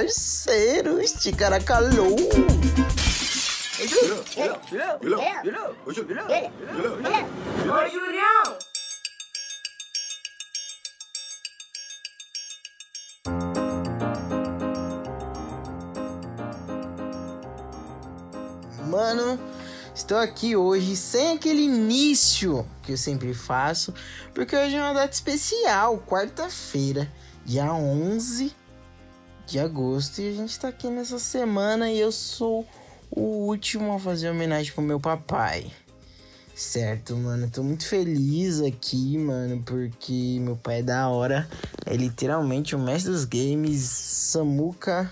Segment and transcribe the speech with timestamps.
[0.00, 2.16] parceiros de Caracalu.
[18.86, 19.38] Mano,
[19.94, 23.92] estou aqui hoje sem aquele início que eu sempre faço,
[24.34, 27.06] porque hoje é uma data especial, quarta-feira,
[27.44, 28.59] dia 11
[29.50, 32.64] de agosto, e a gente tá aqui nessa semana e eu sou
[33.10, 35.70] o último a fazer homenagem pro meu papai.
[36.54, 41.48] Certo, mano, tô muito feliz aqui, mano, porque meu pai é da hora.
[41.84, 45.10] É literalmente o mestre dos games, Samuka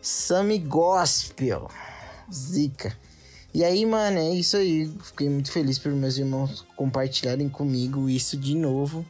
[0.00, 1.70] Sami Gospel.
[2.32, 2.96] Zica.
[3.54, 4.90] E aí, mano, é isso aí.
[5.04, 9.06] Fiquei muito feliz por meus irmãos compartilharem comigo isso de novo.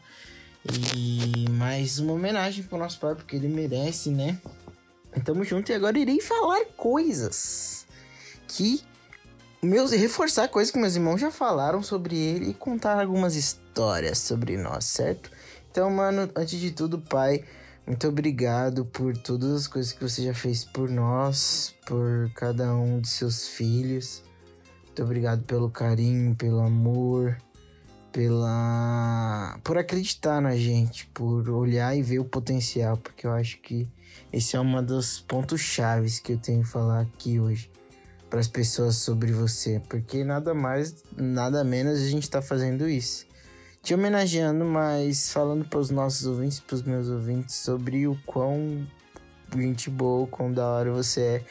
[0.65, 4.39] E mais uma homenagem pro nosso pai, porque ele merece, né?
[5.25, 7.87] Tamo junto e agora irei falar coisas
[8.47, 8.83] que.
[9.61, 14.57] Meus, reforçar coisas que meus irmãos já falaram sobre ele e contar algumas histórias sobre
[14.57, 15.31] nós, certo?
[15.71, 17.45] Então, mano, antes de tudo, pai,
[17.87, 23.01] muito obrigado por todas as coisas que você já fez por nós, por cada um
[23.01, 24.23] de seus filhos.
[24.85, 27.37] Muito obrigado pelo carinho, pelo amor,
[28.13, 33.89] pela por acreditar na gente, por olhar e ver o potencial, porque eu acho que
[34.33, 37.71] esse é uma dos pontos chaves que eu tenho que falar aqui hoje
[38.29, 43.27] para as pessoas sobre você, porque nada mais, nada menos a gente está fazendo isso.
[43.83, 48.87] Te homenageando, mas falando para os nossos ouvintes, para os meus ouvintes, sobre o quão
[49.55, 51.45] gente boa, quão da hora você é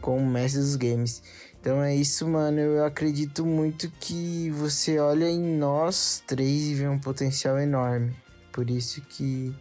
[0.00, 1.22] com o mestre dos games.
[1.66, 2.60] Então é isso, mano.
[2.60, 8.14] Eu acredito muito que você olha em nós três e vê um potencial enorme.
[8.52, 9.52] Por isso que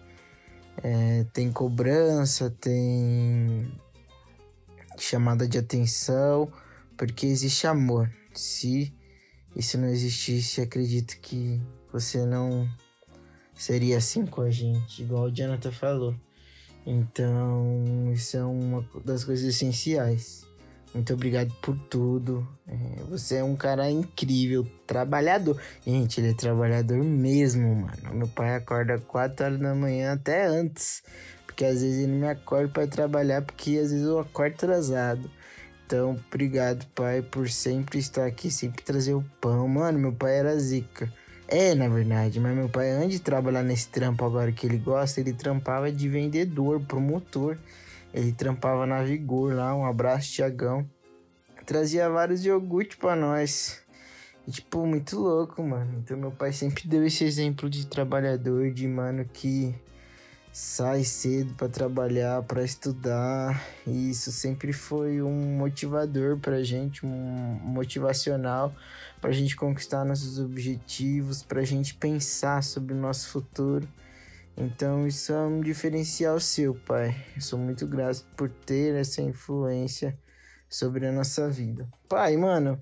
[0.83, 3.73] é, tem cobrança, tem
[4.99, 6.47] chamada de atenção,
[6.95, 8.07] porque existe amor.
[8.35, 8.93] Se
[9.55, 11.59] isso não existisse, acredito que
[11.91, 12.69] você não
[13.55, 16.16] seria assim com a gente, igual o Jonathan falou.
[16.85, 20.44] Então, isso é uma das coisas essenciais.
[20.95, 22.47] Muito obrigado por tudo.
[22.66, 25.61] É, você é um cara incrível, trabalhador.
[25.85, 28.13] Gente, ele é trabalhador mesmo, mano.
[28.13, 31.03] Meu pai acorda 4 horas da manhã até antes.
[31.45, 35.29] Porque às vezes ele me acorda para trabalhar, porque às vezes eu acordo atrasado.
[35.85, 39.67] Então, obrigado, pai, por sempre estar aqui, sempre trazer o pão.
[39.67, 41.11] Mano, meu pai era zica.
[41.45, 45.19] É, na verdade, mas meu pai, antes de trabalhar nesse trampo agora que ele gosta,
[45.19, 47.57] ele trampava de vendedor, promotor.
[48.16, 50.90] Ele trampava na Vigor lá, um abraço, Tiagão.
[51.66, 53.81] Trazia vários iogurtes pra nós.
[54.48, 56.00] E, tipo, muito louco, mano.
[56.00, 59.76] Então, meu pai sempre deu esse exemplo de trabalhador, de mano que
[60.50, 63.62] sai cedo para trabalhar, para estudar.
[63.86, 67.09] E isso sempre foi um motivador pra gente, um
[67.64, 68.74] motivacional
[69.20, 73.86] pra gente conquistar nossos objetivos, pra gente pensar sobre o nosso futuro.
[74.57, 77.16] Então isso é um diferencial seu, pai.
[77.35, 80.17] Eu sou muito grato por ter essa influência
[80.69, 81.88] sobre a nossa vida.
[82.07, 82.81] Pai, mano,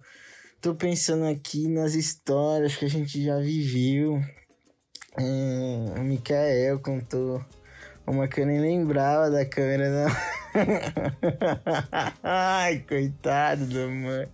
[0.62, 4.22] tô pensando aqui nas histórias que a gente já viveu.
[5.18, 7.44] É, o Mikael contou
[8.06, 10.16] uma que eu nem lembrava da câmera, não.
[12.22, 14.28] Ai, coitado do mãe.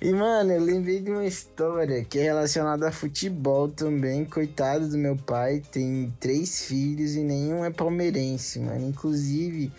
[0.00, 4.26] E, mano, eu lembrei de uma história que é relacionada a futebol também.
[4.26, 8.86] Coitado do meu pai, tem três filhos e nenhum é palmeirense, mano.
[8.86, 9.72] Inclusive,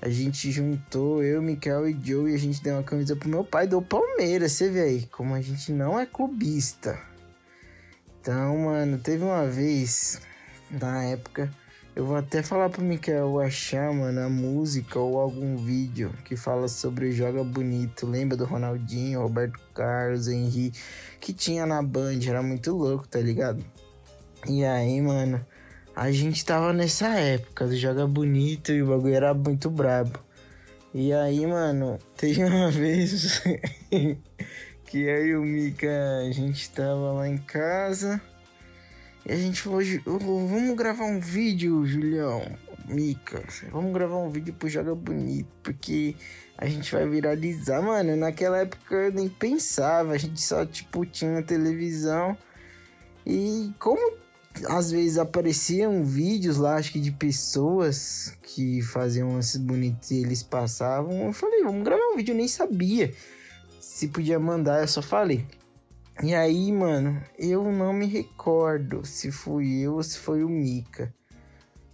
[0.00, 3.44] a gente juntou, eu, Mikael e Joe, e a gente deu uma camisa pro meu
[3.44, 4.52] pai do Palmeiras.
[4.52, 6.96] Você vê aí, como a gente não é clubista.
[8.20, 10.20] Então, mano, teve uma vez,
[10.70, 11.50] na época,
[11.94, 16.68] eu vou até falar pro Mikael achar, mano, a música ou algum vídeo que fala
[16.68, 18.06] sobre o Joga Bonito.
[18.06, 20.72] Lembra do Ronaldinho, Roberto Carlos, Henry,
[21.20, 23.64] que tinha na Band, era muito louco, tá ligado?
[24.48, 25.44] E aí, mano,
[25.94, 30.18] a gente tava nessa época do Joga Bonito e o bagulho era muito brabo.
[30.94, 33.42] E aí, mano, teve uma vez
[34.86, 38.20] que eu e o Mika, a gente tava lá em casa.
[39.24, 39.80] E a gente falou,
[40.48, 42.42] vamos gravar um vídeo, Julião,
[42.88, 43.42] Mica.
[43.70, 46.16] Vamos gravar um vídeo pro Joga Bonito, porque
[46.56, 47.82] a gente vai viralizar.
[47.82, 52.36] Mano, naquela época eu nem pensava, a gente só, tipo, tinha televisão.
[53.26, 54.18] E como
[54.68, 60.42] às vezes apareciam vídeos lá, acho que de pessoas que faziam esses bonitos e eles
[60.42, 63.12] passavam, eu falei, vamos gravar um vídeo, eu nem sabia
[64.00, 65.44] se podia mandar, eu só falei.
[66.22, 71.14] E aí, mano, eu não me recordo se fui eu ou se foi o Mika.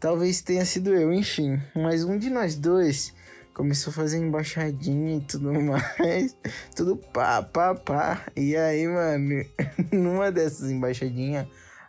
[0.00, 1.60] Talvez tenha sido eu, enfim.
[1.74, 3.14] Mas um de nós dois
[3.54, 6.36] começou a fazer embaixadinha e tudo mais.
[6.74, 8.26] Tudo pá, pá, pá.
[8.34, 9.46] E aí, mano,
[9.92, 11.46] numa dessas embaixadinhas,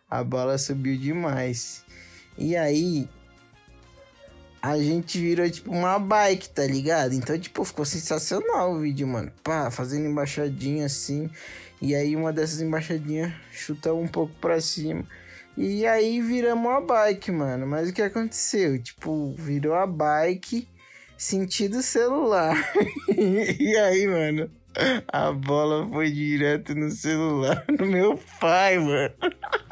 [0.07, 1.83] a bola subiu demais.
[2.37, 3.09] E aí,
[4.61, 7.13] a gente virou tipo uma bike, tá ligado?
[7.13, 9.31] Então, tipo, ficou sensacional o vídeo, mano.
[9.43, 11.29] Pá, fazendo embaixadinha assim.
[11.81, 15.03] E aí, uma dessas embaixadinhas chuta um pouco pra cima.
[15.55, 17.65] E aí, viramos a bike, mano.
[17.67, 18.81] Mas o que aconteceu?
[18.81, 20.67] Tipo, virou a bike
[21.17, 22.55] sentido celular.
[23.59, 24.49] e aí, mano,
[25.07, 29.13] a bola foi direto no celular do meu pai, mano.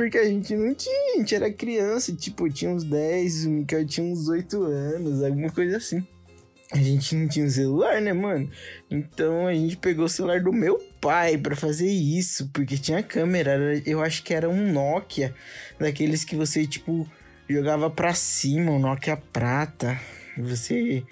[0.00, 3.86] Porque a gente não tinha, a gente era criança, tipo, tinha uns 10, o Mikael
[3.86, 6.02] tinha uns 8 anos, alguma coisa assim.
[6.72, 8.50] A gente não tinha celular, né, mano?
[8.90, 13.82] Então a gente pegou o celular do meu pai para fazer isso, porque tinha câmera.
[13.84, 15.34] Eu acho que era um Nokia,
[15.78, 17.06] daqueles que você, tipo,
[17.46, 20.00] jogava pra cima, um Nokia prata.
[20.38, 21.04] Você,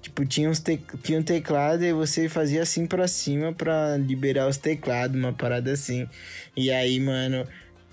[0.00, 0.80] tipo, tinha, uns te...
[1.02, 5.72] tinha um teclado e você fazia assim pra cima pra liberar os teclados, uma parada
[5.72, 6.08] assim.
[6.56, 7.46] E aí, mano,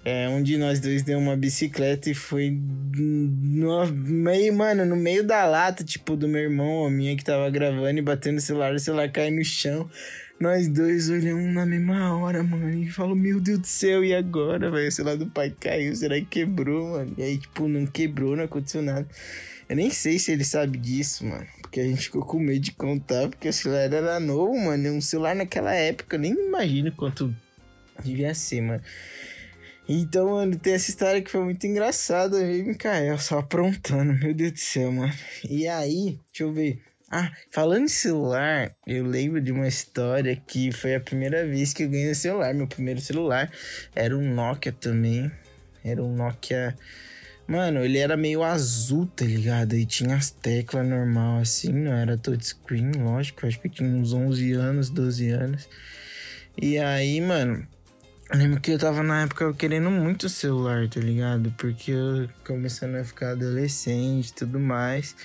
[0.06, 2.50] é, um de nós dois deu uma bicicleta e foi
[2.96, 7.50] no meio, mano, no meio da lata, tipo, do meu irmão, a minha que tava
[7.50, 9.90] gravando e batendo o celular, o celular cai no chão.
[10.40, 14.70] Nós dois olhamos na mesma hora, mano, e falou, meu Deus do céu, e agora,
[14.70, 14.88] velho?
[14.88, 17.14] O celular do pai caiu, será que quebrou, mano?
[17.18, 19.08] E aí, tipo, não quebrou, não aconteceu nada.
[19.68, 21.46] Eu nem sei se ele sabe disso, mano.
[21.60, 24.92] Porque a gente ficou com medo de contar, porque o celular era novo, mano.
[24.92, 27.36] Um celular naquela época, eu nem imagino quanto
[28.04, 28.82] devia ser, mano.
[29.90, 32.38] Então, mano, tem essa história que foi muito engraçada.
[32.38, 35.14] Eu e Mikael só aprontando, meu Deus do céu, mano.
[35.50, 36.82] E aí, deixa eu ver.
[37.10, 41.84] Ah, falando em celular, eu lembro de uma história que foi a primeira vez que
[41.84, 42.54] eu ganhei um celular.
[42.54, 43.50] Meu primeiro celular
[43.96, 45.32] era um Nokia também.
[45.86, 46.76] Era um Nokia.
[47.48, 49.74] Mano, ele era meio azul, tá ligado?
[49.78, 53.48] E tinha as teclas normal assim, não era touchscreen, lógico.
[53.48, 55.70] Acho que eu tinha uns 11 anos, 12 anos.
[56.62, 57.66] E aí, mano,
[58.30, 61.54] eu lembro que eu tava na época querendo muito celular, tá ligado?
[61.58, 65.16] Porque eu começando a ficar adolescente e tudo mais.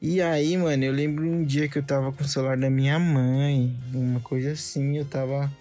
[0.00, 2.98] E aí, mano, eu lembro um dia que eu tava com o celular da minha
[2.98, 5.52] mãe, uma coisa assim, eu tava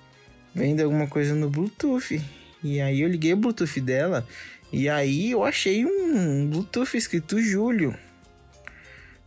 [0.56, 2.24] vendo alguma coisa no Bluetooth.
[2.64, 4.26] E aí eu liguei o Bluetooth dela
[4.72, 7.96] e aí eu achei um Bluetooth escrito Júlio.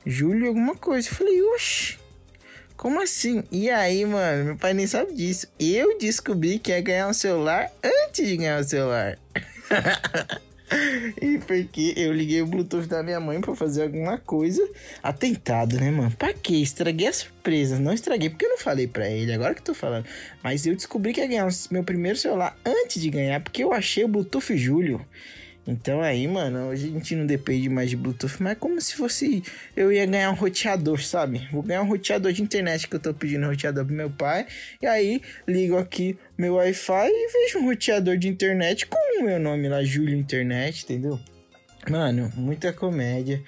[0.06, 1.08] Júlio alguma coisa.
[1.08, 1.98] Eu falei, oxe,
[2.80, 3.44] como assim?
[3.52, 5.46] E aí, mano, meu pai nem sabe disso.
[5.58, 9.18] Eu descobri que ia ganhar um celular antes de ganhar o um celular.
[11.20, 14.66] e porque eu liguei o Bluetooth da minha mãe para fazer alguma coisa.
[15.02, 16.10] Atentado, né, mano?
[16.12, 16.54] Pra quê?
[16.54, 17.78] Estraguei a surpresa.
[17.78, 20.06] Não estraguei porque eu não falei para ele, agora que eu tô falando.
[20.42, 24.04] Mas eu descobri que ia ganhar meu primeiro celular antes de ganhar, porque eu achei
[24.04, 25.04] o Bluetooth Júlio.
[25.66, 28.94] Então aí, mano, hoje a gente não depende mais de Bluetooth, mas é como se
[28.94, 29.42] fosse
[29.76, 31.46] eu ia ganhar um roteador, sabe?
[31.52, 34.46] Vou ganhar um roteador de internet que eu tô pedindo roteador pro meu pai.
[34.80, 39.38] E aí ligo aqui meu Wi-Fi e vejo um roteador de internet com o meu
[39.38, 41.20] nome lá, Júlio Internet, entendeu?
[41.88, 43.42] Mano, muita comédia.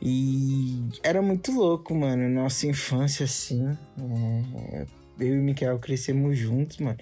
[0.00, 2.28] E era muito louco, mano.
[2.28, 3.76] Nossa infância, assim.
[3.98, 4.86] É...
[5.18, 6.98] Eu e o Mikael crescemos juntos, mano.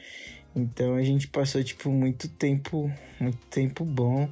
[0.54, 4.26] Então a gente passou, tipo, muito tempo, muito tempo bom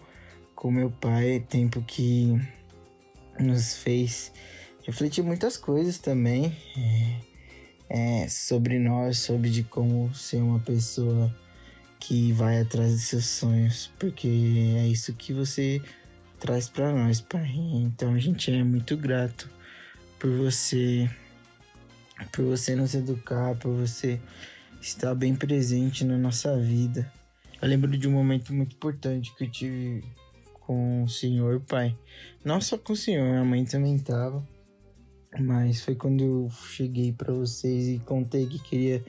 [0.65, 2.41] com meu pai, tempo que
[3.39, 4.33] nos fez
[4.83, 6.57] refletir muitas coisas também
[7.91, 11.31] é, é, sobre nós, sobre de como ser uma pessoa
[12.01, 14.27] que vai atrás de seus sonhos, porque
[14.79, 15.83] é isso que você
[16.41, 17.53] traz para nós, pai.
[17.75, 19.51] Então a gente é muito grato
[20.19, 21.11] por você,
[22.33, 24.19] por você nos educar, por você
[24.81, 27.13] estar bem presente na nossa vida.
[27.61, 30.24] Eu lembro de um momento muito importante que eu tive
[30.67, 31.97] com o senhor pai.
[32.45, 34.47] Não só com o senhor, a mãe também tava.
[35.41, 39.05] Mas foi quando eu cheguei para vocês e contei que queria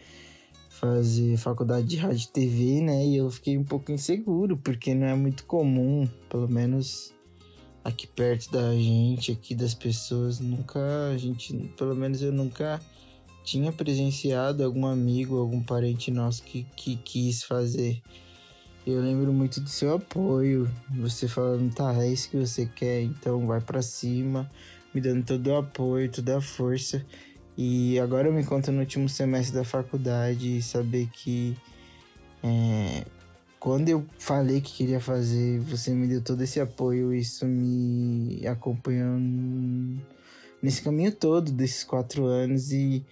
[0.70, 3.06] fazer faculdade de rádio e TV, né?
[3.06, 7.14] E eu fiquei um pouco inseguro, porque não é muito comum, pelo menos
[7.84, 10.80] aqui perto da gente, aqui das pessoas, nunca
[11.14, 12.82] a gente, pelo menos eu nunca
[13.44, 18.02] tinha presenciado algum amigo, algum parente nosso que, que quis fazer
[18.86, 23.48] eu lembro muito do seu apoio, você falando, tá, é isso que você quer, então
[23.48, 24.50] vai para cima,
[24.94, 27.04] me dando todo o apoio, toda a força.
[27.58, 31.58] E agora eu me encontro no último semestre da faculdade e saber que
[32.44, 33.06] é,
[33.60, 39.18] quando eu falei que queria fazer, você me deu todo esse apoio, isso me acompanhou
[40.62, 43.04] nesse caminho todo desses quatro anos e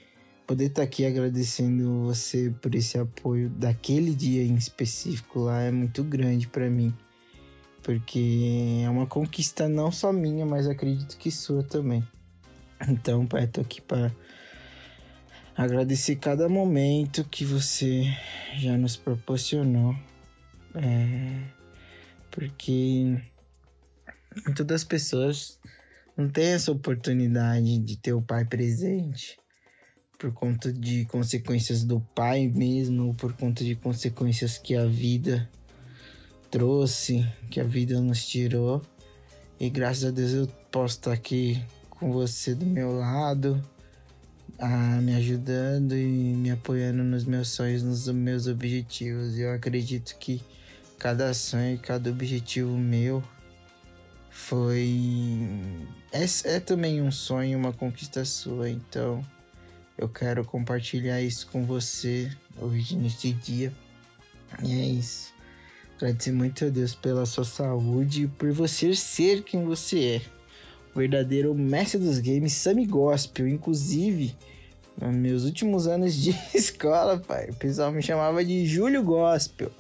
[0.45, 5.71] poder estar tá aqui agradecendo você por esse apoio daquele dia em específico lá é
[5.71, 6.93] muito grande para mim.
[7.81, 12.03] Porque é uma conquista não só minha, mas acredito que sua também.
[12.88, 14.12] Então, pai, tô aqui para
[15.55, 18.03] agradecer cada momento que você
[18.57, 19.95] já nos proporcionou.
[20.75, 21.43] É,
[22.31, 23.21] porque
[24.45, 25.59] muitas das pessoas
[26.17, 29.42] não têm essa oportunidade de ter o pai presente
[30.24, 35.50] por conta de consequências do pai mesmo, por conta de consequências que a vida
[36.50, 38.82] trouxe, que a vida nos tirou.
[39.60, 43.62] E graças a Deus eu posso estar aqui com você do meu lado,
[44.58, 49.38] ah, me ajudando e me apoiando nos meus sonhos, nos meus objetivos.
[49.38, 50.42] Eu acredito que
[50.98, 53.22] cada sonho, cada objetivo meu
[54.30, 55.50] foi.
[56.13, 59.22] É, é também um sonho, uma conquista sua, então
[60.03, 62.29] eu quero compartilhar isso com você
[62.60, 63.72] hoje, neste dia.
[64.62, 65.33] E é isso.
[65.95, 70.22] Agradecer muito a Deus pela sua saúde e por você ser quem você é.
[70.93, 73.48] O verdadeiro mestre dos games, Sammy Gospel.
[73.48, 74.36] Inclusive,
[75.00, 79.72] nos meus últimos anos de escola, pai, o pessoal me chamava de Júlio Gospel.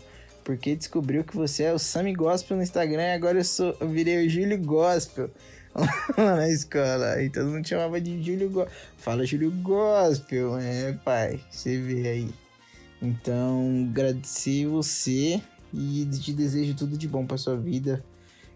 [0.41, 3.89] Porque descobriu que você é o Sammy Gospel no Instagram e agora eu, sou, eu
[3.89, 5.29] virei o Júlio Gospel.
[6.17, 7.13] lá na escola.
[7.13, 8.73] Aí todo mundo chamava de Júlio Gospel.
[8.97, 11.39] Fala Júlio Gospel, é, pai.
[11.49, 12.29] Você vê aí.
[13.01, 15.41] Então, agradecer você
[15.73, 18.03] e te desejo tudo de bom para sua vida.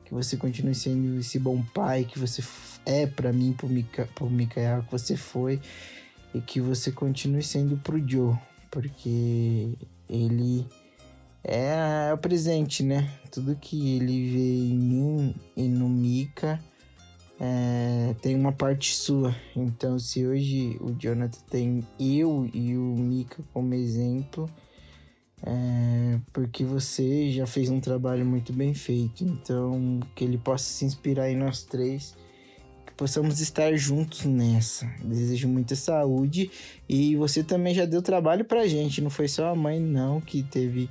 [0.06, 2.42] Que você continue sendo esse bom pai que você
[2.86, 5.60] é para mim, pro, Mica, pro Mikael, que você foi.
[6.34, 8.36] E que você continue sendo pro Joe.
[8.70, 9.74] Porque
[10.08, 10.66] ele
[11.44, 13.10] é o presente, né?
[13.32, 16.60] Tudo que ele vê em mim e no Mika
[17.40, 19.36] é, tem uma parte sua.
[19.56, 24.50] Então, se hoje o Jonathan tem eu e o Mika como exemplo,
[25.44, 29.24] é porque você já fez um trabalho muito bem feito.
[29.24, 32.16] Então, que ele possa se inspirar em nós três,
[32.86, 34.88] que possamos estar juntos nessa.
[35.04, 36.50] Desejo muita saúde
[36.90, 40.42] e você também já deu trabalho pra gente, não foi só a mãe, não, que
[40.42, 40.90] teve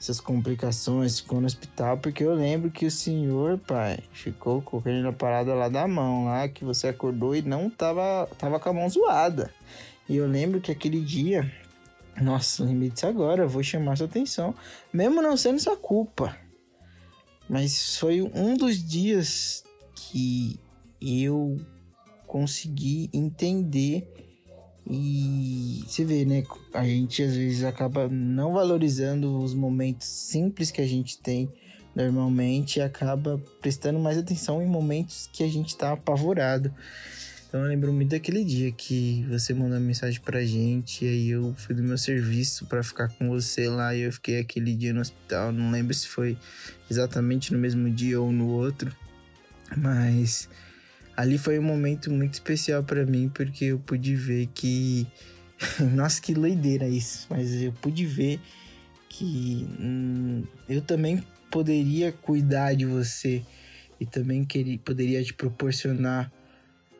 [0.00, 5.12] essas complicações, ficou no hospital, porque eu lembro que o senhor, pai, ficou com aquele
[5.12, 8.88] parada lá da mão, lá que você acordou e não tava, tava com a mão
[8.88, 9.52] zoada.
[10.08, 11.52] E eu lembro que aquele dia,
[12.18, 14.54] nossa, lembrei disso agora, vou chamar sua atenção,
[14.90, 16.34] mesmo não sendo sua culpa.
[17.46, 19.62] Mas foi um dos dias
[19.94, 20.58] que
[20.98, 21.60] eu
[22.26, 24.29] consegui entender
[24.90, 26.42] e você vê, né?
[26.74, 31.48] A gente às vezes acaba não valorizando os momentos simples que a gente tem
[31.94, 36.74] normalmente e acaba prestando mais atenção em momentos que a gente tá apavorado.
[37.48, 41.28] Então eu lembro muito daquele dia que você mandou uma mensagem pra gente e aí
[41.30, 44.92] eu fui do meu serviço para ficar com você lá e eu fiquei aquele dia
[44.92, 45.50] no hospital.
[45.50, 46.38] Não lembro se foi
[46.88, 48.94] exatamente no mesmo dia ou no outro,
[49.76, 50.48] mas
[51.20, 55.06] ali foi um momento muito especial para mim porque eu pude ver que
[55.94, 58.40] nossa que doideira isso mas eu pude ver
[59.08, 63.42] que hum, eu também poderia cuidar de você
[64.00, 66.32] e também queria, poderia te proporcionar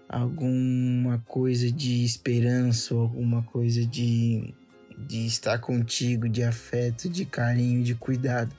[0.06, 4.52] alguma coisa de esperança alguma coisa de,
[4.98, 8.54] de estar contigo de afeto de carinho de cuidado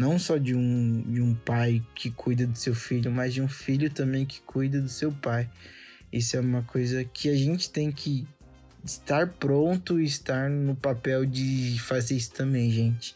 [0.00, 3.48] não só de um, de um pai que cuida do seu filho, mas de um
[3.48, 5.46] filho também que cuida do seu pai.
[6.10, 8.26] Isso é uma coisa que a gente tem que
[8.82, 13.14] estar pronto e estar no papel de fazer isso também, gente.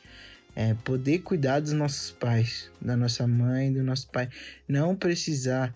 [0.55, 4.29] É poder cuidar dos nossos pais, da nossa mãe, do nosso pai.
[4.69, 5.75] Não precisar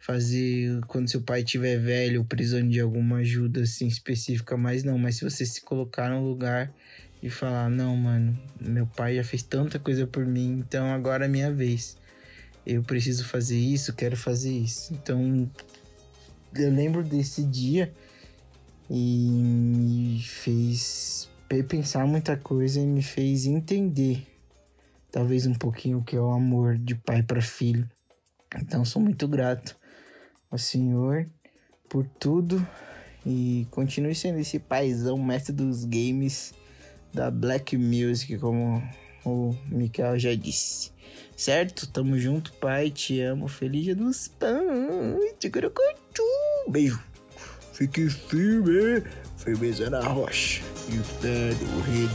[0.00, 5.18] fazer quando seu pai estiver velho precisando de alguma ajuda assim específica, mas não, mas
[5.18, 6.74] se você se colocar no lugar
[7.22, 11.28] e falar: não, mano, meu pai já fez tanta coisa por mim, então agora é
[11.28, 11.96] minha vez.
[12.66, 14.92] Eu preciso fazer isso, quero fazer isso.
[14.92, 15.50] Então,
[16.54, 17.92] eu lembro desse dia
[18.90, 21.28] e me fez
[21.66, 24.26] pensar muita coisa e me fez entender,
[25.10, 27.88] talvez um pouquinho o que é o amor de pai para filho.
[28.54, 29.74] Então, sou muito grato
[30.50, 31.26] ao Senhor
[31.88, 32.66] por tudo
[33.24, 36.52] e continue sendo esse paizão, mestre dos games
[37.12, 38.82] da Black Music, como
[39.24, 40.90] o Mikael já disse.
[41.36, 41.86] Certo?
[41.86, 42.90] Tamo junto, pai.
[42.90, 43.46] Te amo.
[43.46, 45.16] Feliz dia dos pães.
[46.68, 47.00] Beijo.
[47.72, 49.04] Fique firme.
[49.36, 50.62] Firmeza na rocha.
[50.88, 52.08] E o rei